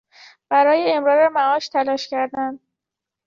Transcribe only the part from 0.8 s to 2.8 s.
امرار معاش تلاش کردن